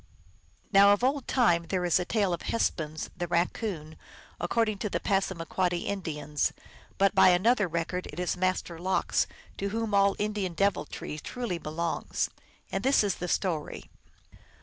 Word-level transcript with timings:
Now 0.73 0.93
of 0.93 1.03
old 1.03 1.27
time 1.27 1.67
there 1.67 1.85
is 1.85 1.99
a 1.99 2.05
tale 2.05 2.33
of 2.33 2.41
Hespuns, 2.41 3.11
the 3.15 3.27
Raccoon, 3.27 3.97
according 4.39 4.79
to 4.79 4.89
the 4.89 4.99
Passamaquoddy 4.99 5.85
Indians, 5.85 6.53
but 6.97 7.13
by 7.13 7.29
another 7.29 7.67
record 7.67 8.07
it 8.11 8.19
is 8.19 8.35
Master 8.35 8.79
Lox, 8.79 9.27
to 9.59 9.69
whom 9.69 9.93
all 9.93 10.15
Indian 10.17 10.55
deviltry 10.55 11.19
truly 11.19 11.59
belongs. 11.59 12.31
And 12.71 12.83
this 12.83 13.03
is 13.03 13.17
the 13.17 13.27
story. 13.27 13.91